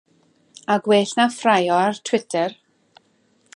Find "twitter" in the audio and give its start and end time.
2.11-2.51